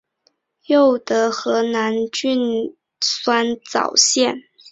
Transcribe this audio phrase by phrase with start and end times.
[0.65, 4.35] 又得河南郡酸枣县。